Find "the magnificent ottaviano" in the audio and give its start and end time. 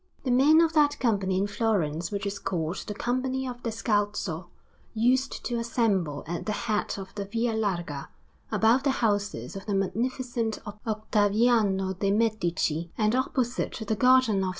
9.67-11.93